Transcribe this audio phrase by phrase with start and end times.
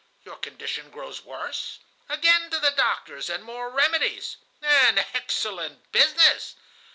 [0.23, 1.77] Your condition grows worse?
[2.09, 4.37] Again to the doctors, and more remedies!
[4.59, 6.55] An excellent business!